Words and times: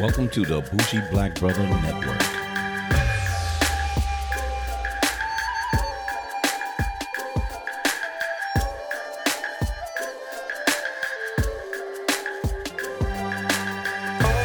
Welcome 0.00 0.30
to 0.30 0.46
the 0.46 0.62
Bougie 0.62 1.02
Black 1.10 1.38
Brother 1.38 1.62
Network. 1.62 2.18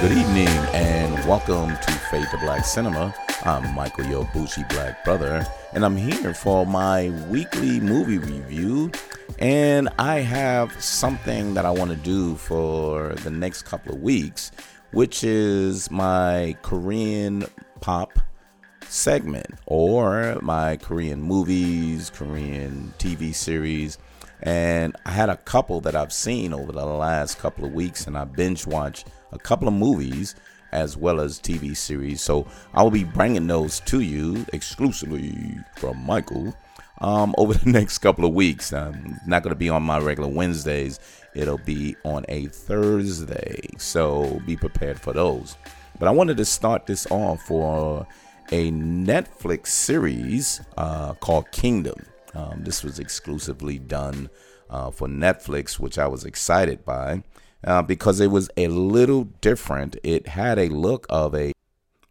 Good 0.02 0.11
evening 0.11 0.50
and 0.73 1.14
welcome 1.25 1.69
to 1.69 1.92
Fade 2.11 2.28
to 2.32 2.37
Black 2.39 2.65
Cinema. 2.65 3.15
I'm 3.43 3.74
Michael, 3.74 4.07
your 4.07 4.25
Bougie 4.33 4.65
Black 4.68 5.06
Brother, 5.06 5.47
and 5.71 5.86
I'm 5.86 5.96
here 5.96 6.33
for 6.33 6.65
my 6.65 7.11
weekly 7.29 7.79
movie 7.79 8.18
review. 8.18 8.92
And 9.39 9.87
I 10.00 10.19
have 10.19 10.74
something 10.83 11.54
that 11.54 11.65
I 11.65 11.71
want 11.71 11.92
to 11.92 11.97
do 11.97 12.36
for 12.36 13.14
the 13.24 13.29
next 13.29 13.61
couple 13.61 13.93
of 13.93 14.01
weeks 14.01 14.51
which 14.95 15.25
is 15.25 15.91
my 15.91 16.55
Korean 16.61 17.45
pop 17.81 18.17
segment 18.87 19.45
or 19.65 20.39
my 20.41 20.77
Korean 20.77 21.21
movies, 21.21 22.09
Korean 22.09 22.93
TV 22.97 23.35
series. 23.35 23.97
And 24.41 24.95
I 25.05 25.11
had 25.11 25.29
a 25.29 25.35
couple 25.35 25.81
that 25.81 25.97
I've 25.97 26.13
seen 26.13 26.54
over 26.54 26.71
the 26.71 26.85
last 26.85 27.39
couple 27.39 27.65
of 27.65 27.73
weeks, 27.73 28.07
and 28.07 28.18
I 28.18 28.23
binge 28.23 28.65
watched 28.65 29.07
a 29.33 29.37
couple 29.37 29.68
of 29.68 29.73
movies 29.73 30.33
as 30.71 30.96
well 30.96 31.19
as 31.19 31.39
TV 31.41 31.75
series. 31.75 32.21
So 32.21 32.47
I 32.73 32.81
will 32.81 32.89
be 32.89 33.03
bringing 33.03 33.47
those 33.47 33.81
to 33.81 33.99
you 33.99 34.45
exclusively 34.53 35.57
from 35.75 36.05
Michael 36.05 36.55
um, 36.99 37.33
over 37.38 37.53
the 37.53 37.69
next 37.69 37.99
couple 37.99 38.25
of 38.25 38.33
weeks. 38.33 38.73
I'm 38.73 39.19
not 39.25 39.44
going 39.44 39.52
to 39.52 39.59
be 39.59 39.69
on 39.69 39.83
my 39.83 39.99
regular 39.99 40.30
Wednesdays. 40.30 40.99
It'll 41.33 41.57
be 41.57 41.95
on 42.03 42.25
a 42.29 42.47
Thursday, 42.47 43.59
so 43.77 44.39
be 44.45 44.55
prepared 44.55 44.99
for 44.99 45.13
those. 45.13 45.57
But 45.99 46.07
I 46.07 46.11
wanted 46.11 46.37
to 46.37 46.45
start 46.45 46.85
this 46.85 47.07
off 47.09 47.41
for 47.43 48.07
a 48.52 48.71
Netflix 48.71 49.67
series 49.67 50.61
uh, 50.77 51.13
called 51.15 51.52
Kingdom. 51.52 52.05
Um, 52.33 52.63
this 52.63 52.83
was 52.83 52.99
exclusively 52.99 53.80
done 53.80 54.30
uh, 54.69 54.91
for 54.91 55.07
Netflix, 55.07 55.80
which 55.80 55.97
I 55.97 56.07
was 56.07 56.25
excited 56.25 56.85
by 56.85 57.23
uh, 57.63 57.81
because 57.81 58.19
it 58.19 58.27
was 58.27 58.49
a 58.57 58.67
little 58.67 59.25
different. 59.41 59.97
It 60.03 60.27
had 60.27 60.59
a 60.59 60.69
look 60.69 61.05
of 61.09 61.33
a 61.33 61.53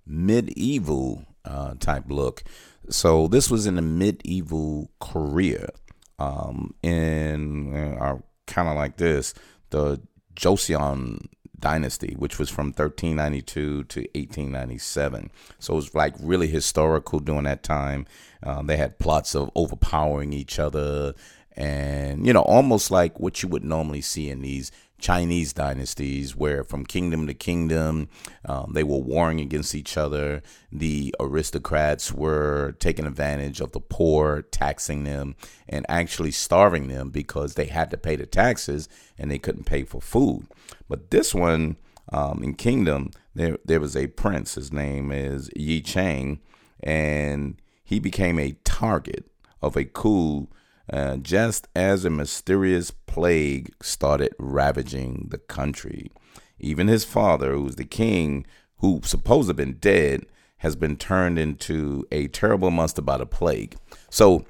medieval 0.06 1.24
uh, 1.44 1.74
type 1.80 2.04
look. 2.08 2.42
So 2.88 3.28
this 3.28 3.50
was 3.50 3.66
in 3.66 3.76
the 3.76 3.82
medieval 3.82 4.90
Korea, 5.00 5.70
um, 6.18 6.74
in 6.82 7.96
uh, 7.98 8.18
kind 8.46 8.68
of 8.68 8.76
like 8.76 8.96
this, 8.96 9.34
the 9.70 10.00
Joseon 10.34 11.26
dynasty, 11.58 12.14
which 12.18 12.38
was 12.38 12.50
from 12.50 12.66
1392 12.66 13.84
to 13.84 14.00
1897. 14.00 15.30
So 15.58 15.72
it 15.72 15.76
was 15.76 15.94
like 15.94 16.14
really 16.20 16.46
historical 16.46 17.20
during 17.20 17.44
that 17.44 17.62
time. 17.62 18.06
Uh, 18.42 18.62
they 18.62 18.76
had 18.76 18.98
plots 18.98 19.34
of 19.34 19.50
overpowering 19.54 20.34
each 20.34 20.58
other 20.58 21.14
and, 21.56 22.26
you 22.26 22.32
know, 22.32 22.42
almost 22.42 22.90
like 22.90 23.18
what 23.20 23.42
you 23.42 23.48
would 23.48 23.64
normally 23.64 24.00
see 24.00 24.28
in 24.28 24.42
these 24.42 24.72
Chinese 25.04 25.52
dynasties, 25.52 26.34
where 26.34 26.64
from 26.64 26.86
kingdom 26.86 27.26
to 27.26 27.34
kingdom, 27.34 28.08
um, 28.46 28.72
they 28.72 28.82
were 28.82 28.96
warring 28.96 29.38
against 29.38 29.74
each 29.74 29.98
other. 29.98 30.42
The 30.72 31.14
aristocrats 31.20 32.10
were 32.10 32.74
taking 32.78 33.04
advantage 33.04 33.60
of 33.60 33.72
the 33.72 33.80
poor, 33.80 34.40
taxing 34.40 35.04
them, 35.04 35.36
and 35.68 35.84
actually 35.90 36.30
starving 36.30 36.88
them 36.88 37.10
because 37.10 37.52
they 37.52 37.66
had 37.66 37.90
to 37.90 37.98
pay 37.98 38.16
the 38.16 38.24
taxes 38.24 38.88
and 39.18 39.30
they 39.30 39.36
couldn't 39.36 39.64
pay 39.64 39.84
for 39.84 40.00
food. 40.00 40.46
But 40.88 41.10
this 41.10 41.34
one 41.34 41.76
um, 42.10 42.42
in 42.42 42.54
Kingdom, 42.54 43.10
there 43.34 43.58
there 43.62 43.80
was 43.80 43.94
a 43.94 44.06
prince. 44.06 44.54
His 44.54 44.72
name 44.72 45.12
is 45.12 45.50
Yi 45.54 45.82
Chang, 45.82 46.40
and 46.82 47.60
he 47.84 48.00
became 48.00 48.38
a 48.38 48.56
target 48.64 49.26
of 49.60 49.76
a 49.76 49.84
coup 49.84 50.48
uh, 50.92 51.16
just 51.16 51.68
as 51.74 52.04
a 52.04 52.10
mysterious 52.10 52.90
plague 52.90 53.72
started 53.82 54.34
ravaging 54.38 55.28
the 55.30 55.38
country. 55.38 56.10
Even 56.58 56.88
his 56.88 57.04
father, 57.04 57.54
who's 57.54 57.76
the 57.76 57.84
king, 57.84 58.46
who 58.78 59.00
supposed 59.04 59.46
to 59.46 59.50
have 59.50 59.56
been 59.56 59.74
dead, 59.74 60.26
has 60.58 60.76
been 60.76 60.96
turned 60.96 61.38
into 61.38 62.06
a 62.10 62.28
terrible 62.28 62.70
monster 62.70 63.02
by 63.02 63.18
the 63.18 63.26
plague. 63.26 63.76
So, 64.10 64.44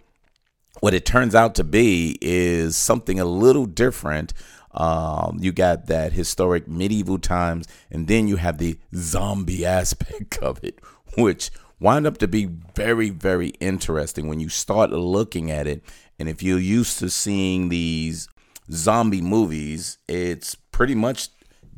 what 0.80 0.94
it 0.94 1.06
turns 1.06 1.34
out 1.34 1.54
to 1.56 1.64
be 1.64 2.18
is 2.20 2.76
something 2.76 3.18
a 3.18 3.24
little 3.24 3.66
different. 3.66 4.32
Um, 4.72 5.38
you 5.40 5.52
got 5.52 5.86
that 5.86 6.12
historic 6.12 6.66
medieval 6.66 7.18
times, 7.18 7.66
and 7.90 8.08
then 8.08 8.26
you 8.28 8.36
have 8.36 8.58
the 8.58 8.78
zombie 8.94 9.64
aspect 9.80 10.38
of 10.38 10.62
it, 10.64 10.80
which 11.16 11.50
wind 11.80 12.06
up 12.06 12.18
to 12.18 12.28
be 12.28 12.46
very, 12.74 13.10
very 13.10 13.48
interesting 13.60 14.28
when 14.28 14.40
you 14.40 14.48
start 14.48 14.90
looking 14.90 15.50
at 15.50 15.66
it 15.66 15.82
and 16.18 16.28
if 16.28 16.42
you're 16.42 16.58
used 16.58 16.98
to 17.00 17.10
seeing 17.10 17.68
these 17.68 18.28
zombie 18.70 19.20
movies, 19.20 19.98
it's 20.08 20.54
pretty 20.54 20.94
much 20.94 21.28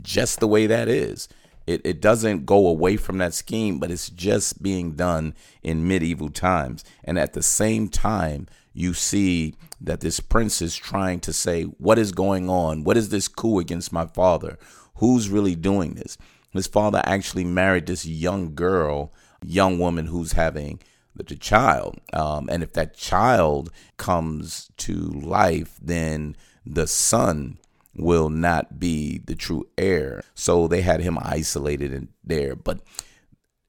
just 0.03 0.41
the 0.41 0.49
way 0.49 0.67
that 0.67 0.89
is. 0.89 1.29
It, 1.67 1.81
it 1.85 2.01
doesn't 2.01 2.47
go 2.47 2.69
away 2.69 2.97
from 2.97 3.19
that 3.19 3.35
scheme, 3.35 3.79
but 3.79 3.91
it's 3.91 4.09
just 4.09 4.63
being 4.63 4.93
done 4.93 5.35
in 5.63 5.89
medieval 5.89 6.31
times. 6.31 6.85
And 7.03 7.19
at 7.19 7.33
the 7.33 7.43
same 7.43 7.89
time, 7.89 8.47
you 8.73 8.95
see 8.95 9.55
that 9.81 10.01
this 10.01 10.21
prince 10.21 10.63
is 10.63 10.77
trying 10.77 11.21
to 11.21 11.33
say, 11.33 11.65
What 11.65 11.99
is 11.99 12.13
going 12.13 12.49
on? 12.49 12.85
What 12.85 12.97
is 12.97 13.09
this 13.09 13.27
coup 13.27 13.59
against 13.59 13.93
my 13.93 14.07
father? 14.07 14.59
Who's 14.97 15.29
really 15.29 15.57
doing 15.57 15.95
this? 15.95 16.17
His 16.53 16.67
father 16.67 17.03
actually 17.05 17.45
married 17.45 17.87
this 17.87 18.07
young 18.07 18.55
girl, 18.55 19.13
young 19.45 19.79
woman 19.79 20.07
who's 20.07 20.33
having 20.33 20.81
the 21.25 21.37
child. 21.37 21.99
Um, 22.13 22.49
and 22.51 22.63
if 22.63 22.73
that 22.75 22.97
child 22.97 23.71
comes 23.97 24.71
to 24.79 24.95
life, 24.95 25.79
then 25.81 26.37
the 26.65 26.87
son 26.87 27.59
will 27.95 28.29
not 28.29 28.79
be 28.79 29.19
the 29.19 29.35
true 29.35 29.67
heir. 29.79 30.23
So 30.35 30.69
they 30.69 30.83
had 30.83 31.01
him 31.01 31.19
isolated 31.21 31.93
in 31.93 32.09
there. 32.23 32.55
But 32.55 32.81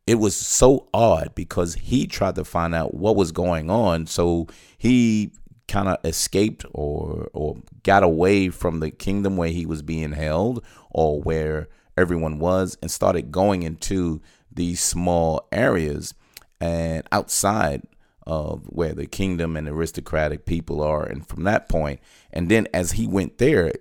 it 0.06 0.16
was 0.16 0.36
so 0.36 0.88
odd 0.94 1.34
because 1.36 1.76
he 1.76 2.08
tried 2.08 2.36
to 2.36 2.46
find 2.46 2.74
out 2.74 2.94
what 2.94 3.16
was 3.16 3.32
going 3.32 3.70
on. 3.70 4.08
So 4.08 4.48
he 4.78 5.32
kind 5.68 5.90
of 5.90 5.98
escaped 6.06 6.66
or 6.74 7.30
or 7.34 7.58
got 7.84 8.02
away 8.04 8.50
from 8.50 8.80
the 8.80 8.90
kingdom 8.90 9.36
where 9.36 9.50
he 9.50 9.66
was 9.66 9.82
being 9.82 10.14
held 10.14 10.64
or 10.90 11.22
where 11.22 11.68
everyone 11.98 12.40
was 12.40 12.78
and 12.82 12.90
started 12.90 13.32
going 13.32 13.64
into 13.64 14.22
these 14.50 14.80
small 14.80 15.46
areas 15.52 16.14
and 16.60 17.08
outside 17.12 17.84
of 18.26 18.66
where 18.66 18.94
the 18.94 19.08
kingdom 19.08 19.56
and 19.56 19.68
aristocratic 19.68 20.46
people 20.46 20.82
are. 20.82 21.06
And 21.06 21.26
from 21.26 21.44
that 21.44 21.70
point, 21.70 22.02
and 22.32 22.50
then 22.50 22.68
as 22.74 22.94
he 22.94 23.08
went 23.08 23.38
there, 23.38 23.72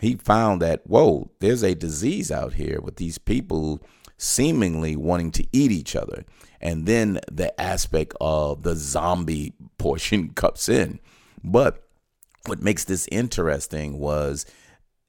he 0.00 0.14
found 0.14 0.62
that, 0.62 0.86
whoa, 0.86 1.30
there's 1.40 1.62
a 1.62 1.74
disease 1.74 2.30
out 2.30 2.54
here 2.54 2.80
with 2.80 2.96
these 2.96 3.18
people 3.18 3.82
seemingly 4.16 4.96
wanting 4.96 5.32
to 5.32 5.46
eat 5.52 5.72
each 5.72 5.96
other. 5.96 6.24
And 6.60 6.86
then 6.86 7.20
the 7.30 7.58
aspect 7.60 8.14
of 8.20 8.62
the 8.62 8.76
zombie 8.76 9.54
portion 9.78 10.30
comes 10.34 10.68
in. 10.68 11.00
But 11.42 11.82
what 12.46 12.62
makes 12.62 12.84
this 12.84 13.08
interesting 13.10 13.98
was 13.98 14.46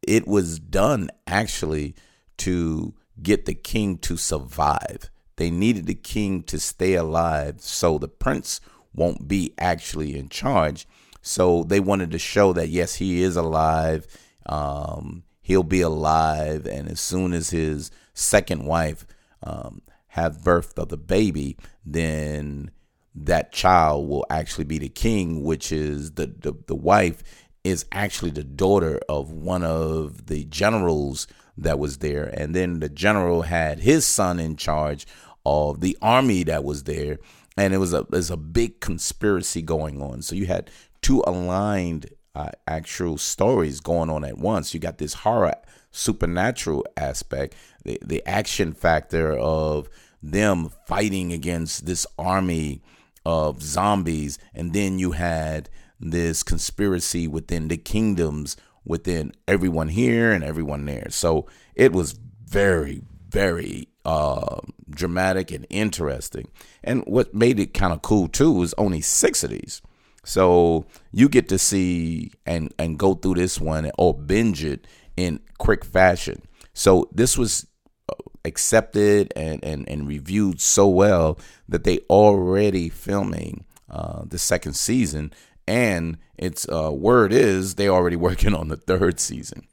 it 0.01 0.27
was 0.27 0.59
done 0.59 1.09
actually 1.27 1.95
to 2.37 2.93
get 3.21 3.45
the 3.45 3.53
king 3.53 3.97
to 3.99 4.17
survive. 4.17 5.09
They 5.41 5.49
needed 5.49 5.87
the 5.87 5.95
king 5.95 6.43
to 6.43 6.59
stay 6.59 6.93
alive 6.93 7.61
so 7.61 7.97
the 7.97 8.07
prince 8.07 8.61
won't 8.93 9.27
be 9.27 9.55
actually 9.57 10.15
in 10.15 10.29
charge. 10.29 10.87
So 11.23 11.63
they 11.63 11.79
wanted 11.79 12.11
to 12.11 12.19
show 12.19 12.53
that, 12.53 12.69
yes, 12.69 12.93
he 12.93 13.23
is 13.23 13.35
alive. 13.35 14.05
Um, 14.45 15.23
he'll 15.41 15.63
be 15.63 15.81
alive. 15.81 16.67
And 16.67 16.87
as 16.87 16.99
soon 16.99 17.33
as 17.33 17.49
his 17.49 17.89
second 18.13 18.65
wife 18.65 19.07
um, 19.41 19.81
have 20.09 20.43
birth 20.43 20.77
of 20.77 20.89
the 20.89 20.97
baby, 20.97 21.57
then 21.83 22.69
that 23.15 23.51
child 23.51 24.07
will 24.07 24.27
actually 24.29 24.65
be 24.65 24.77
the 24.77 24.89
king, 24.89 25.41
which 25.43 25.71
is 25.71 26.11
the, 26.11 26.27
the, 26.27 26.53
the 26.67 26.75
wife 26.75 27.23
is 27.63 27.83
actually 27.91 28.29
the 28.29 28.43
daughter 28.43 28.99
of 29.09 29.31
one 29.31 29.63
of 29.63 30.27
the 30.27 30.43
generals 30.43 31.25
that 31.57 31.79
was 31.79 31.97
there. 31.97 32.25
And 32.25 32.55
then 32.55 32.79
the 32.79 32.89
general 32.89 33.41
had 33.41 33.79
his 33.79 34.05
son 34.05 34.39
in 34.39 34.55
charge 34.55 35.07
of 35.45 35.81
the 35.81 35.97
army 36.01 36.43
that 36.43 36.63
was 36.63 36.83
there, 36.83 37.19
and 37.57 37.73
it 37.73 37.77
was 37.77 37.93
a 37.93 38.05
there's 38.09 38.31
a 38.31 38.37
big 38.37 38.79
conspiracy 38.79 39.61
going 39.61 40.01
on. 40.01 40.21
So 40.21 40.35
you 40.35 40.45
had 40.45 40.69
two 41.01 41.23
aligned 41.25 42.09
uh, 42.35 42.51
actual 42.67 43.17
stories 43.17 43.79
going 43.79 44.09
on 44.09 44.23
at 44.23 44.37
once. 44.37 44.73
You 44.73 44.79
got 44.79 44.97
this 44.97 45.13
horror 45.13 45.55
supernatural 45.91 46.85
aspect, 46.97 47.55
the 47.83 47.99
the 48.03 48.25
action 48.25 48.73
factor 48.73 49.37
of 49.37 49.89
them 50.23 50.69
fighting 50.85 51.33
against 51.33 51.85
this 51.85 52.05
army 52.17 52.81
of 53.25 53.61
zombies, 53.61 54.37
and 54.53 54.73
then 54.73 54.99
you 54.99 55.11
had 55.11 55.69
this 55.99 56.43
conspiracy 56.43 57.27
within 57.27 57.67
the 57.67 57.77
kingdoms 57.77 58.57
within 58.83 59.31
everyone 59.47 59.89
here 59.89 60.31
and 60.31 60.43
everyone 60.43 60.85
there. 60.85 61.07
So 61.09 61.47
it 61.75 61.91
was 61.93 62.13
very, 62.45 63.03
very 63.31 63.87
uh, 64.05 64.59
dramatic 64.89 65.51
and 65.51 65.65
interesting. 65.69 66.49
And 66.83 67.03
what 67.05 67.33
made 67.33 67.59
it 67.59 67.73
kind 67.73 67.93
of 67.93 68.01
cool 68.01 68.27
too 68.27 68.51
was 68.51 68.73
only 68.77 69.01
six 69.01 69.43
of 69.43 69.51
these. 69.51 69.81
So 70.23 70.85
you 71.11 71.29
get 71.29 71.49
to 71.49 71.57
see 71.57 72.31
and 72.45 72.73
and 72.77 72.99
go 72.99 73.15
through 73.15 73.35
this 73.35 73.59
one 73.59 73.89
or 73.97 74.13
binge 74.13 74.63
it 74.63 74.85
in 75.17 75.39
quick 75.57 75.83
fashion. 75.83 76.43
So 76.73 77.09
this 77.11 77.37
was 77.37 77.67
uh, 78.07 78.13
accepted 78.45 79.33
and, 79.35 79.63
and, 79.63 79.87
and 79.89 80.07
reviewed 80.07 80.61
so 80.61 80.87
well 80.87 81.39
that 81.67 81.83
they 81.83 81.99
already 82.09 82.89
filming 82.89 83.65
uh, 83.89 84.23
the 84.25 84.37
second 84.37 84.73
season 84.73 85.33
and 85.67 86.17
its 86.37 86.67
uh, 86.69 86.91
word 86.91 87.33
is 87.33 87.75
they 87.75 87.87
already 87.87 88.15
working 88.27 88.53
on 88.53 88.67
the 88.67 88.77
third 88.77 89.19
season 89.19 89.67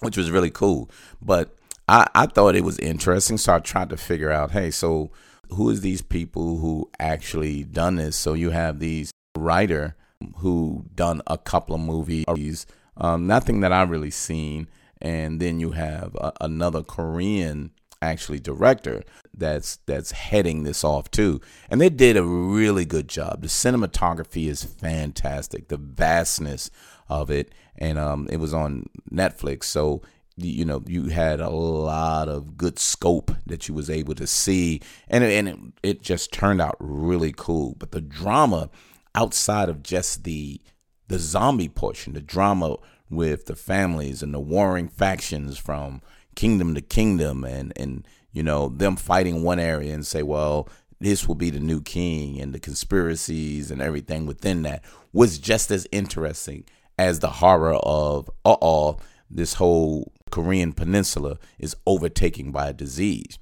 which 0.00 0.16
was 0.16 0.30
really 0.30 0.50
cool 0.50 0.90
but 1.22 1.56
I, 1.88 2.06
I 2.14 2.26
thought 2.26 2.56
it 2.56 2.64
was 2.64 2.78
interesting 2.78 3.36
so 3.38 3.54
i 3.54 3.58
tried 3.58 3.90
to 3.90 3.96
figure 3.96 4.30
out 4.30 4.52
hey 4.52 4.70
so 4.70 5.10
who 5.50 5.70
is 5.70 5.80
these 5.80 6.02
people 6.02 6.58
who 6.58 6.90
actually 6.98 7.64
done 7.64 7.96
this? 7.96 8.16
So 8.16 8.34
you 8.34 8.50
have 8.50 8.78
these 8.78 9.12
writer 9.36 9.96
who 10.36 10.84
done 10.94 11.22
a 11.26 11.38
couple 11.38 11.74
of 11.74 11.80
movies 11.80 12.66
um, 12.96 13.26
nothing 13.26 13.60
that 13.60 13.72
i've 13.72 13.90
really 13.90 14.10
seen. 14.10 14.68
And 15.02 15.40
then 15.40 15.60
you 15.60 15.72
have 15.72 16.14
a, 16.14 16.32
another 16.40 16.82
Korean 16.82 17.72
actually 18.00 18.38
director 18.38 19.02
that's 19.36 19.76
that's 19.86 20.12
heading 20.12 20.62
this 20.62 20.84
off 20.84 21.10
too. 21.10 21.40
And 21.68 21.80
they 21.80 21.88
did 21.88 22.16
a 22.16 22.22
really 22.22 22.84
good 22.84 23.08
job. 23.08 23.42
The 23.42 23.48
cinematography 23.48 24.48
is 24.48 24.62
fantastic 24.62 25.68
the 25.68 25.76
vastness 25.76 26.70
of 27.08 27.30
it. 27.30 27.52
And 27.76 27.98
um 27.98 28.28
it 28.30 28.36
was 28.36 28.54
on 28.54 28.88
netflix. 29.10 29.64
So 29.64 30.02
you 30.36 30.64
know 30.64 30.82
you 30.86 31.08
had 31.08 31.40
a 31.40 31.50
lot 31.50 32.28
of 32.28 32.56
good 32.56 32.78
scope 32.78 33.30
that 33.46 33.68
you 33.68 33.74
was 33.74 33.90
able 33.90 34.14
to 34.14 34.26
see. 34.26 34.80
And 35.08 35.24
and 35.24 35.48
it, 35.48 35.58
it 35.82 36.02
just 36.02 36.32
turned 36.32 36.60
out 36.60 36.76
really 36.78 37.32
cool. 37.36 37.76
But 37.78 37.92
the 37.92 38.00
drama 38.00 38.70
outside 39.14 39.68
of 39.68 39.82
just 39.82 40.24
the 40.24 40.60
the 41.08 41.18
zombie 41.18 41.68
portion 41.68 42.14
the 42.14 42.20
drama 42.20 42.76
with 43.10 43.46
the 43.46 43.54
families 43.54 44.22
and 44.22 44.34
the 44.34 44.40
warring 44.40 44.88
factions 44.88 45.58
from 45.58 46.00
kingdom 46.34 46.74
to 46.74 46.80
kingdom 46.80 47.44
and 47.44 47.72
and 47.76 48.06
you 48.32 48.42
know 48.42 48.68
them 48.68 48.96
fighting 48.96 49.42
one 49.42 49.60
area 49.60 49.94
and 49.94 50.06
say 50.06 50.22
well 50.22 50.68
this 51.00 51.28
will 51.28 51.34
be 51.34 51.50
the 51.50 51.60
new 51.60 51.80
king 51.80 52.40
and 52.40 52.52
the 52.52 52.58
conspiracies 52.58 53.70
and 53.70 53.82
everything 53.82 54.26
within 54.26 54.62
that 54.62 54.82
was 55.12 55.38
just 55.38 55.70
as 55.70 55.86
interesting 55.92 56.64
as 56.98 57.20
the 57.20 57.28
horror 57.28 57.74
of 57.74 58.28
uh-oh 58.44 58.96
this 59.30 59.54
whole 59.54 60.12
korean 60.30 60.72
peninsula 60.72 61.38
is 61.58 61.76
overtaken 61.86 62.50
by 62.50 62.68
a 62.68 62.72
disease 62.72 63.38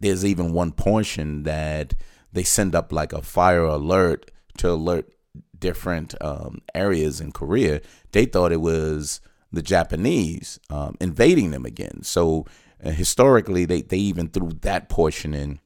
there's 0.00 0.24
even 0.24 0.52
one 0.52 0.72
portion 0.72 1.42
that 1.44 1.94
they 2.32 2.42
send 2.42 2.74
up 2.74 2.92
like 2.92 3.12
a 3.12 3.22
fire 3.22 3.64
alert 3.64 4.30
to 4.58 4.70
alert 4.70 5.12
different 5.58 6.14
um, 6.20 6.60
areas 6.74 7.20
in 7.20 7.32
Korea, 7.32 7.80
they 8.12 8.24
thought 8.24 8.52
it 8.52 8.60
was 8.60 9.20
the 9.52 9.62
Japanese 9.62 10.60
um, 10.70 10.96
invading 11.00 11.50
them 11.50 11.64
again. 11.64 12.02
So 12.02 12.46
uh, 12.84 12.90
historically, 12.90 13.64
they, 13.64 13.82
they 13.82 13.98
even 13.98 14.28
threw 14.28 14.50
that 14.62 14.88
portion 14.88 15.34
in. 15.34 15.60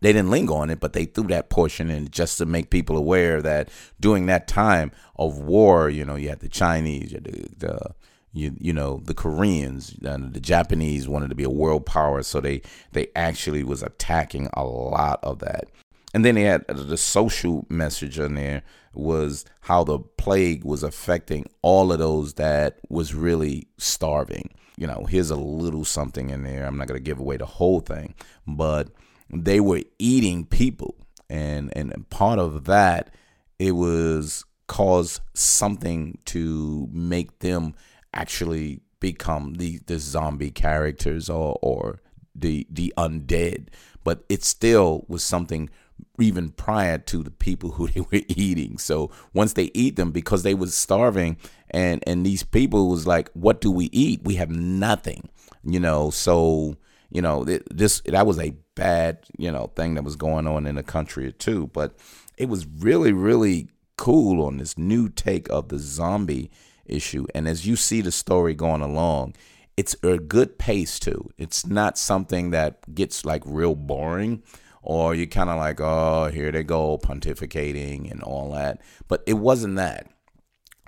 They 0.00 0.12
didn't 0.12 0.30
linger 0.30 0.54
on 0.54 0.70
it, 0.70 0.80
but 0.80 0.94
they 0.94 1.04
threw 1.04 1.28
that 1.28 1.48
portion 1.48 1.88
in 1.88 2.10
just 2.10 2.38
to 2.38 2.46
make 2.46 2.70
people 2.70 2.96
aware 2.96 3.40
that 3.40 3.68
during 4.00 4.26
that 4.26 4.48
time 4.48 4.90
of 5.14 5.38
war, 5.38 5.88
you 5.88 6.04
know, 6.04 6.16
you 6.16 6.28
had 6.28 6.40
the 6.40 6.48
Chinese, 6.48 7.12
you 7.12 7.18
had 7.18 7.24
the, 7.24 7.48
the 7.56 7.94
you 8.32 8.56
you 8.58 8.72
know 8.72 9.00
the 9.04 9.14
Koreans 9.14 9.96
and 10.02 10.32
the 10.32 10.40
Japanese 10.40 11.08
wanted 11.08 11.28
to 11.28 11.34
be 11.34 11.44
a 11.44 11.50
world 11.50 11.86
power, 11.86 12.22
so 12.22 12.40
they 12.40 12.62
they 12.92 13.08
actually 13.14 13.62
was 13.62 13.82
attacking 13.82 14.48
a 14.54 14.64
lot 14.64 15.20
of 15.22 15.38
that. 15.40 15.68
And 16.14 16.24
then 16.24 16.34
they 16.34 16.42
had 16.42 16.64
uh, 16.68 16.74
the 16.74 16.96
social 16.96 17.66
message 17.68 18.18
in 18.18 18.34
there 18.34 18.62
was 18.94 19.44
how 19.62 19.84
the 19.84 19.98
plague 19.98 20.64
was 20.64 20.82
affecting 20.82 21.46
all 21.62 21.92
of 21.92 21.98
those 21.98 22.34
that 22.34 22.80
was 22.90 23.14
really 23.14 23.66
starving. 23.78 24.50
You 24.76 24.86
know, 24.86 25.06
here's 25.08 25.30
a 25.30 25.36
little 25.36 25.84
something 25.84 26.30
in 26.30 26.42
there. 26.42 26.66
I'm 26.66 26.76
not 26.76 26.88
to 26.88 27.00
give 27.00 27.18
away 27.18 27.38
the 27.38 27.46
whole 27.46 27.80
thing, 27.80 28.14
but 28.46 28.88
they 29.30 29.60
were 29.60 29.82
eating 29.98 30.44
people. 30.44 30.96
And 31.30 31.72
and 31.76 32.08
part 32.10 32.38
of 32.38 32.64
that 32.64 33.14
it 33.58 33.72
was 33.72 34.44
cause 34.66 35.20
something 35.34 36.18
to 36.24 36.88
make 36.92 37.38
them 37.38 37.74
actually 38.12 38.80
become 39.00 39.54
the 39.54 39.80
the 39.86 39.98
zombie 39.98 40.50
characters 40.50 41.28
or 41.28 41.58
or 41.62 42.00
the 42.34 42.66
the 42.70 42.92
undead 42.96 43.68
but 44.04 44.24
it 44.28 44.44
still 44.44 45.04
was 45.08 45.22
something 45.22 45.68
even 46.18 46.50
prior 46.50 46.98
to 46.98 47.22
the 47.22 47.30
people 47.30 47.72
who 47.72 47.88
they 47.88 48.00
were 48.00 48.24
eating. 48.28 48.78
So 48.78 49.10
once 49.32 49.54
they 49.54 49.70
eat 49.74 49.96
them, 49.96 50.10
because 50.12 50.42
they 50.42 50.54
was 50.54 50.74
starving, 50.74 51.36
and 51.70 52.02
and 52.06 52.24
these 52.24 52.42
people 52.42 52.88
was 52.88 53.06
like, 53.06 53.30
"What 53.32 53.60
do 53.60 53.70
we 53.70 53.86
eat? 53.92 54.22
We 54.24 54.36
have 54.36 54.50
nothing," 54.50 55.28
you 55.64 55.80
know. 55.80 56.10
So 56.10 56.76
you 57.10 57.22
know 57.22 57.44
this 57.44 58.00
that 58.06 58.26
was 58.26 58.38
a 58.38 58.54
bad 58.74 59.18
you 59.36 59.50
know 59.50 59.70
thing 59.76 59.94
that 59.94 60.04
was 60.04 60.16
going 60.16 60.46
on 60.46 60.66
in 60.66 60.76
the 60.76 60.82
country 60.82 61.32
too. 61.32 61.68
But 61.72 61.96
it 62.36 62.48
was 62.48 62.66
really 62.66 63.12
really 63.12 63.68
cool 63.96 64.44
on 64.44 64.56
this 64.56 64.76
new 64.76 65.08
take 65.08 65.48
of 65.50 65.68
the 65.68 65.78
zombie 65.78 66.50
issue. 66.92 67.26
And 67.34 67.48
as 67.48 67.66
you 67.66 67.76
see 67.76 68.00
the 68.00 68.12
story 68.12 68.54
going 68.54 68.82
along, 68.82 69.34
it's 69.76 69.96
a 70.02 70.18
good 70.18 70.58
pace 70.58 70.98
too. 70.98 71.30
It's 71.38 71.66
not 71.66 71.96
something 71.98 72.50
that 72.50 72.94
gets 72.94 73.24
like 73.24 73.42
real 73.46 73.74
boring 73.74 74.42
or 74.82 75.14
you 75.14 75.26
kind 75.26 75.48
of 75.48 75.56
like, 75.56 75.80
oh, 75.80 76.30
here 76.32 76.52
they 76.52 76.64
go 76.64 76.98
pontificating 76.98 78.10
and 78.10 78.22
all 78.22 78.52
that. 78.52 78.80
But 79.08 79.22
it 79.26 79.34
wasn't 79.34 79.76
that. 79.76 80.08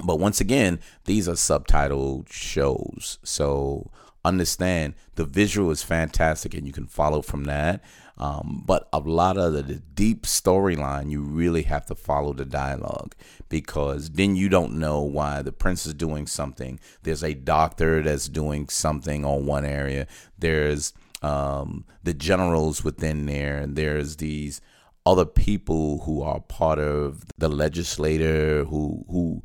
But 0.05 0.19
once 0.19 0.41
again, 0.41 0.81
these 1.05 1.29
are 1.29 1.35
subtitled 1.35 2.31
shows. 2.31 3.19
So 3.23 3.91
understand 4.25 4.95
the 5.17 5.25
visual 5.25 5.71
is 5.71 5.83
fantastic 5.83 6.55
and 6.55 6.67
you 6.67 6.73
can 6.73 6.87
follow 6.87 7.23
from 7.23 7.45
that. 7.45 7.83
Um, 8.17 8.63
but 8.65 8.89
a 8.93 9.01
lot 9.01 9.37
of 9.37 9.55
the, 9.55 9.63
the 9.63 9.75
deep 9.75 10.23
storyline, 10.23 11.11
you 11.11 11.23
really 11.23 11.63
have 11.63 11.87
to 11.87 11.97
follow 11.97 12.33
the 12.33 12.45
dialogue 12.45 13.15
because 13.49 14.11
then 14.11 14.37
you 14.37 14.49
don't 14.49 14.75
know 14.75 15.01
why 15.01 15.43
the 15.43 15.53
prince 15.53 15.85
is 15.85 15.95
doing 15.95 16.27
something. 16.27 16.79
There's 17.03 17.25
a 17.25 17.35
doctor 17.35 18.03
that's 18.03 18.29
doing 18.29 18.69
something 18.69 19.25
on 19.25 19.47
one 19.47 19.65
area. 19.65 20.07
There's 20.39 20.93
um, 21.23 21.85
the 22.05 22.15
generals 22.15 22.85
within 22.85 23.27
there, 23.27 23.57
and 23.57 23.75
there's 23.77 24.17
these 24.17 24.61
other 25.07 25.25
people 25.25 26.01
who 26.01 26.23
are 26.23 26.41
part 26.41 26.79
of 26.79 27.25
the 27.37 27.49
legislator 27.49 28.65
who 28.65 29.05
who 29.09 29.43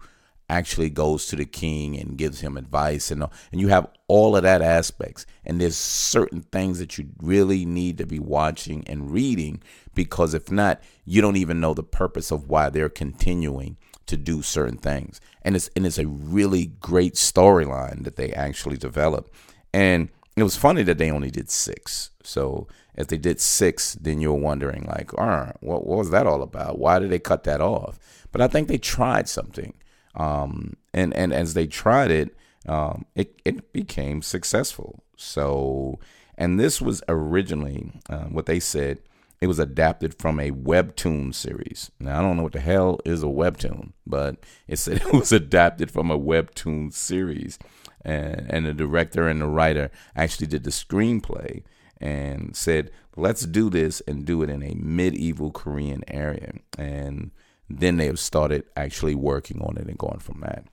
actually 0.50 0.90
goes 0.90 1.28
to 1.28 1.36
the 1.36 1.46
king 1.46 1.98
and 1.98 2.18
gives 2.18 2.42
him 2.42 2.58
advice 2.58 3.12
and 3.12 3.24
and 3.52 3.62
you 3.62 3.68
have 3.68 3.88
all 4.08 4.36
of 4.36 4.44
that 4.44 4.62
aspects 4.62 5.26
and 5.46 5.62
there's 5.62 5.78
certain 5.78 6.42
things 6.42 6.80
that 6.80 6.98
you 6.98 7.08
really 7.22 7.66
need 7.66 7.98
to 7.98 8.06
be 8.06 8.20
watching 8.20 8.84
and 8.88 9.12
reading 9.12 9.62
because 9.94 10.34
if 10.34 10.52
not 10.52 10.82
you 11.06 11.22
don't 11.22 11.38
even 11.38 11.60
know 11.60 11.74
the 11.74 11.84
purpose 11.84 12.32
of 12.32 12.50
why 12.50 12.70
they're 12.70 12.90
continuing 12.90 13.78
to 14.06 14.18
do 14.18 14.42
certain 14.42 14.78
things 14.78 15.22
and 15.44 15.56
it's 15.56 15.70
and 15.76 15.86
it's 15.86 16.00
a 16.00 16.08
really 16.08 16.68
great 16.80 17.14
storyline 17.14 18.04
that 18.04 18.16
they 18.16 18.32
actually 18.34 18.78
develop 18.78 19.32
and 19.74 20.10
it 20.40 20.44
was 20.44 20.56
funny 20.56 20.84
that 20.84 20.98
they 20.98 21.12
only 21.12 21.32
did 21.32 21.50
six. 21.50 22.12
So 22.24 22.68
if 22.96 23.08
they 23.08 23.18
did 23.18 23.40
six, 23.40 23.96
then 23.96 24.22
you're 24.22 24.34
wondering 24.34 24.86
like, 24.86 25.14
oh, 25.20 25.52
what, 25.60 25.86
what 25.86 25.98
was 25.98 26.12
that 26.12 26.28
all 26.28 26.42
about? 26.42 26.80
Why 26.80 27.00
did 27.00 27.10
they 27.10 27.20
cut 27.20 27.44
that 27.44 27.62
off? 27.62 28.00
But 28.32 28.42
I 28.42 28.48
think 28.48 28.68
they 28.68 28.78
tried 28.78 29.28
something, 29.28 29.74
um, 30.20 30.76
and 30.94 31.16
and 31.16 31.34
as 31.34 31.54
they 31.54 31.66
tried 31.66 32.12
it, 32.12 32.36
um, 32.68 33.06
it 33.16 33.42
it 33.46 33.74
became 33.74 34.22
successful. 34.22 35.04
So, 35.16 36.00
and 36.38 36.60
this 36.60 36.82
was 36.82 37.02
originally 37.08 37.92
uh, 38.10 38.26
what 38.26 38.46
they 38.46 38.60
said. 38.60 39.00
It 39.42 39.48
was 39.48 39.60
adapted 39.60 40.20
from 40.20 40.38
a 40.38 40.52
webtoon 40.52 41.34
series. 41.34 41.90
Now 41.98 42.20
I 42.20 42.22
don't 42.22 42.36
know 42.36 42.44
what 42.44 42.52
the 42.52 42.60
hell 42.60 43.00
is 43.06 43.24
a 43.24 43.28
webtoon, 43.28 43.94
but 44.06 44.36
it 44.68 44.78
said 44.78 44.98
it 45.02 45.14
was 45.14 45.32
adapted 45.32 45.90
from 45.90 46.12
a 46.12 46.20
webtoon 46.20 46.94
series 46.94 47.58
and, 48.02 48.46
and 48.50 48.66
the 48.66 48.74
director 48.74 49.30
and 49.30 49.42
the 49.42 49.48
writer 49.48 49.92
actually 50.16 50.48
did 50.48 50.66
the 50.66 50.72
screenplay 50.72 51.64
and 52.02 52.56
said, 52.56 52.92
let's 53.16 53.46
do 53.46 53.70
this 53.70 54.02
and 54.02 54.26
do 54.26 54.42
it 54.42 54.50
in 54.50 54.64
a 54.64 54.76
medieval 54.76 55.52
Korean 55.52 56.04
area. 56.08 56.54
And 56.78 57.32
then 57.70 57.98
they 57.98 58.08
have 58.08 58.20
started 58.20 58.64
actually 58.76 59.16
working 59.16 59.62
on 59.62 59.78
it 59.78 59.88
and 59.88 59.98
going 59.98 60.20
from 60.20 60.42
that. 60.42 60.66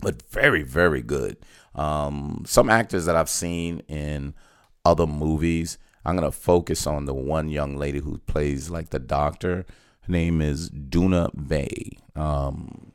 But 0.00 0.22
very, 0.30 0.62
very 0.62 1.02
good. 1.02 1.36
Um, 1.74 2.44
some 2.46 2.68
actors 2.68 3.04
that 3.04 3.16
I've 3.16 3.28
seen 3.28 3.80
in 3.88 4.34
other 4.84 5.06
movies, 5.06 5.78
I'm 6.04 6.16
going 6.16 6.30
to 6.30 6.36
focus 6.36 6.86
on 6.86 7.04
the 7.04 7.14
one 7.14 7.48
young 7.48 7.76
lady 7.76 8.00
who 8.00 8.18
plays 8.18 8.70
like 8.70 8.90
the 8.90 8.98
doctor. 8.98 9.66
Her 10.02 10.12
name 10.12 10.40
is 10.40 10.70
Doona 10.70 11.30
Bae. 11.34 11.98
Um, 12.20 12.92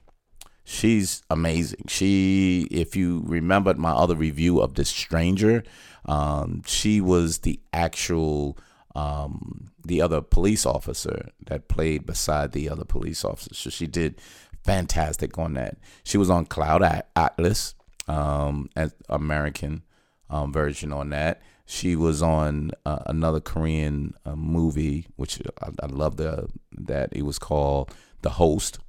she's 0.64 1.22
amazing. 1.30 1.86
She, 1.88 2.68
if 2.72 2.96
you 2.96 3.24
remembered 3.26 3.78
my 3.78 3.92
other 3.92 4.16
review 4.16 4.60
of 4.60 4.74
this 4.74 4.90
stranger, 4.90 5.64
um, 6.06 6.64
she 6.66 7.00
was 7.00 7.40
the 7.40 7.60
actual 7.72 8.58
um, 8.96 9.72
the 9.86 10.02
other 10.02 10.22
police 10.22 10.66
officer 10.66 11.30
that 11.46 11.68
played 11.68 12.06
beside 12.06 12.52
the 12.52 12.70
other 12.70 12.86
police 12.86 13.24
officer. 13.24 13.54
So 13.54 13.70
she 13.70 13.88
did 13.88 14.20
fantastic 14.64 15.38
on 15.38 15.54
that. 15.54 15.78
She 16.04 16.18
was 16.18 16.30
on 16.30 16.46
Cloud 16.46 16.84
Atlas, 17.16 17.76
um, 18.08 18.70
as 18.76 18.94
American 19.10 19.84
um, 20.30 20.52
version 20.52 20.92
on 20.92 21.10
that. 21.12 21.42
She 21.68 21.96
was 21.96 22.22
on 22.22 22.72
uh, 22.86 23.00
another 23.08 23.40
Korean 23.40 24.14
uh, 24.26 24.36
movie, 24.36 25.08
which 25.16 25.42
I, 25.62 25.70
I 25.82 25.88
love 25.88 26.18
the 26.18 26.48
that 26.72 27.10
it 27.12 27.24
was 27.24 27.40
called 27.40 27.92
The 28.22 28.32
Host, 28.32 28.80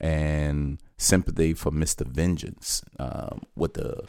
and 0.00 0.78
Sympathy 0.96 1.54
for 1.54 1.70
Mr. 1.70 2.06
Vengeance 2.06 2.82
um, 2.98 3.42
with 3.54 3.74
the 3.74 4.04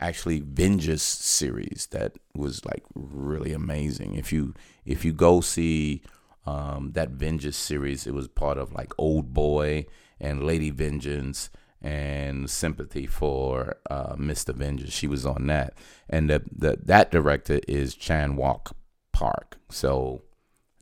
actually 0.00 0.40
Vengeance 0.40 1.02
series 1.02 1.88
that 1.90 2.18
was 2.34 2.64
like 2.64 2.84
really 2.94 3.52
amazing. 3.52 4.14
If 4.14 4.32
you 4.32 4.54
if 4.84 5.04
you 5.04 5.12
go 5.12 5.40
see 5.40 6.02
um, 6.46 6.92
that 6.92 7.10
Vengeance 7.10 7.56
series, 7.56 8.06
it 8.06 8.14
was 8.14 8.28
part 8.28 8.58
of 8.58 8.72
like 8.72 8.90
Oldboy 8.90 9.86
and 10.20 10.44
Lady 10.44 10.70
Vengeance 10.70 11.50
and 11.80 12.50
Sympathy 12.50 13.06
for 13.06 13.76
uh, 13.90 14.14
Mr. 14.16 14.54
Vengeance. 14.54 14.92
She 14.92 15.06
was 15.06 15.24
on 15.24 15.46
that, 15.46 15.74
and 16.08 16.30
the, 16.30 16.42
the 16.50 16.78
that 16.84 17.10
director 17.10 17.60
is 17.68 17.94
Chan 17.94 18.36
Wook 18.36 18.72
Park. 19.12 19.58
So 19.70 20.22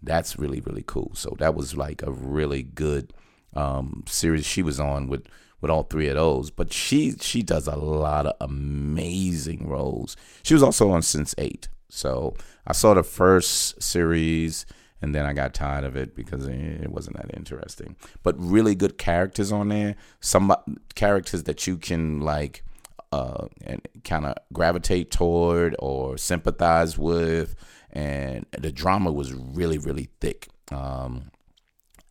that's 0.02 0.38
really 0.38 0.60
really 0.60 0.84
cool. 0.86 1.12
So 1.14 1.34
that 1.38 1.54
was 1.54 1.76
like 1.76 2.02
a 2.02 2.10
really 2.10 2.62
good 2.62 3.12
um, 3.54 4.04
series 4.06 4.46
she 4.46 4.62
was 4.62 4.78
on 4.78 5.08
with 5.08 5.26
with 5.60 5.70
all 5.70 5.84
three 5.84 6.08
of 6.08 6.16
those. 6.16 6.50
But 6.50 6.72
she 6.72 7.12
she 7.20 7.42
does 7.42 7.66
a 7.66 7.76
lot 7.76 8.26
of 8.26 8.36
amazing 8.40 9.68
roles. 9.68 10.16
She 10.42 10.54
was 10.54 10.62
also 10.62 10.90
on 10.90 11.00
Sense8. 11.00 11.68
So 11.88 12.34
I 12.66 12.72
saw 12.72 12.94
the 12.94 13.02
first 13.02 13.82
series 13.82 14.66
and 15.02 15.14
then 15.14 15.26
I 15.26 15.32
got 15.34 15.54
tired 15.54 15.84
of 15.84 15.96
it 15.96 16.14
because 16.14 16.46
it 16.46 16.90
wasn't 16.90 17.16
that 17.16 17.30
interesting. 17.36 17.96
But 18.22 18.34
really 18.38 18.74
good 18.74 18.98
characters 18.98 19.52
on 19.52 19.68
there. 19.68 19.96
Some 20.20 20.54
characters 20.94 21.44
that 21.44 21.66
you 21.66 21.76
can 21.76 22.20
like 22.20 22.64
uh, 23.12 23.46
and 23.64 23.86
kind 24.04 24.26
of 24.26 24.36
gravitate 24.52 25.10
toward 25.10 25.76
or 25.78 26.18
sympathize 26.18 26.98
with, 26.98 27.54
and 27.92 28.46
the 28.50 28.72
drama 28.72 29.12
was 29.12 29.32
really 29.32 29.78
really 29.78 30.08
thick. 30.20 30.48
Um, 30.72 31.30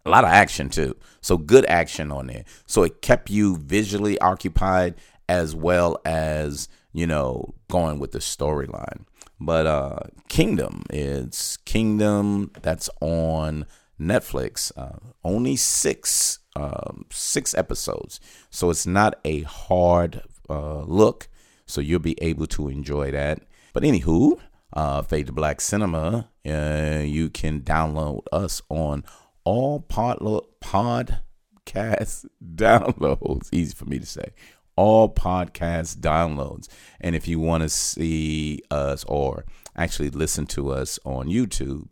a 0.06 0.10
lot 0.10 0.24
of 0.24 0.30
action 0.30 0.70
too. 0.70 0.96
So 1.22 1.38
good 1.38 1.66
action 1.66 2.12
on 2.12 2.28
there. 2.28 2.46
So 2.66 2.84
it 2.84 3.02
kept 3.02 3.30
you 3.30 3.58
visually 3.58 4.20
occupied 4.20 4.96
as 5.28 5.56
well 5.56 6.00
as, 6.06 6.70
you 6.94 7.08
know, 7.08 7.56
going 7.70 8.00
with 8.00 8.12
the 8.12 8.20
storyline. 8.20 9.06
But 9.40 9.66
uh 9.66 10.00
Kingdom, 10.30 10.84
it's 10.90 11.58
Kingdom 11.58 12.52
that's 12.62 12.90
on 13.02 13.66
Netflix. 14.00 14.72
Uh, 14.76 15.00
only 15.24 15.56
six 15.56 16.40
um, 16.56 17.06
six 17.12 17.54
episodes, 17.54 18.20
so 18.50 18.70
it's 18.70 18.86
not 18.86 19.20
a 19.26 19.42
hard 19.42 20.22
uh, 20.50 20.82
look. 20.84 21.28
So 21.66 21.82
you'll 21.82 22.00
be 22.00 22.18
able 22.22 22.48
to 22.48 22.70
enjoy 22.70 23.12
that. 23.12 23.42
But 23.74 23.84
anywho, 23.84 24.40
uh, 24.74 25.02
Fade 25.02 25.28
to 25.28 25.34
Black 25.34 25.60
Cinema, 25.62 26.30
uh, 26.48 27.02
you 27.04 27.30
can 27.30 27.62
download 27.62 28.24
us 28.32 28.62
on 28.70 29.04
all 29.46 29.80
pod 29.80 30.20
podcast 30.62 32.26
downloads. 32.56 33.48
Easy 33.54 33.74
for 33.74 33.86
me 33.86 34.00
to 34.00 34.06
say. 34.06 34.32
All 34.76 35.14
podcast 35.14 35.98
downloads. 35.98 36.68
And 37.00 37.16
if 37.16 37.28
you 37.28 37.40
want 37.40 37.64
to 37.64 37.70
see 37.70 38.62
us 38.70 39.06
or 39.06 39.46
actually 39.78 40.10
listen 40.10 40.48
to 40.48 40.72
us 40.72 41.00
on 41.06 41.28
YouTube, 41.28 41.92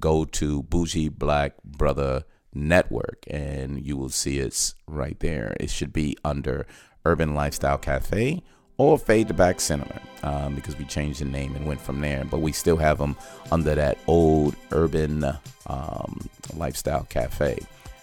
go 0.00 0.24
to 0.24 0.64
Bougie 0.64 1.10
Black 1.10 1.62
Brother 1.62 2.24
Network 2.52 3.24
and 3.28 3.84
you 3.84 3.96
will 3.96 4.08
see 4.08 4.44
us 4.44 4.74
right 4.88 5.18
there. 5.20 5.56
It 5.60 5.70
should 5.70 5.92
be 5.92 6.16
under 6.24 6.66
Urban 7.04 7.34
Lifestyle 7.34 7.78
Cafe 7.78 8.42
or 8.76 8.98
Fade 8.98 9.28
to 9.28 9.34
Back 9.34 9.60
Cinema 9.60 10.00
um, 10.22 10.54
because 10.54 10.76
we 10.78 10.84
changed 10.84 11.20
the 11.20 11.26
name 11.26 11.54
and 11.54 11.66
went 11.66 11.80
from 11.80 12.00
there. 12.00 12.24
But 12.24 12.40
we 12.40 12.52
still 12.52 12.76
have 12.76 12.98
them 12.98 13.16
under 13.52 13.74
that 13.74 13.98
old 14.06 14.56
Urban 14.72 15.24
um, 15.66 16.28
Lifestyle 16.56 17.06
Cafe. 17.08 17.58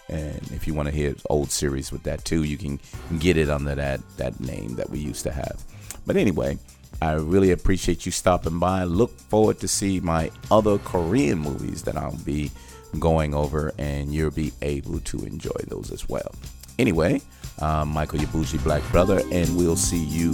And 0.08 0.50
if 0.52 0.66
you 0.66 0.74
want 0.74 0.88
to 0.88 0.94
hear 0.94 1.14
old 1.30 1.50
series 1.50 1.90
with 1.92 2.02
that 2.04 2.24
too, 2.24 2.42
you 2.42 2.58
can 2.58 2.80
get 3.18 3.36
it 3.36 3.48
under 3.48 3.74
that 3.74 4.00
that 4.16 4.38
name 4.40 4.74
that 4.76 4.90
we 4.90 4.98
used 4.98 5.22
to 5.24 5.32
have. 5.32 5.62
But 6.06 6.16
anyway, 6.16 6.58
I 7.00 7.12
really 7.12 7.50
appreciate 7.50 8.04
you 8.04 8.12
stopping 8.12 8.58
by. 8.58 8.84
Look 8.84 9.18
forward 9.18 9.58
to 9.60 9.68
see 9.68 10.00
my 10.00 10.30
other 10.50 10.78
Korean 10.78 11.38
movies 11.38 11.82
that 11.84 11.96
I'll 11.96 12.16
be 12.24 12.50
going 12.98 13.34
over, 13.34 13.72
and 13.78 14.12
you'll 14.12 14.30
be 14.30 14.52
able 14.60 15.00
to 15.00 15.18
enjoy 15.24 15.56
those 15.68 15.90
as 15.90 16.08
well. 16.08 16.34
Anyway, 16.78 17.22
I'm 17.60 17.88
Michael 17.88 18.18
Yabushi 18.20 18.62
Black 18.62 18.82
Brother, 18.90 19.20
and 19.30 19.56
we'll 19.56 19.76
see 19.76 20.02
you 20.02 20.32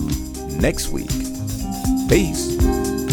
next 0.60 0.88
week. 0.88 1.10
Peace. 2.08 3.07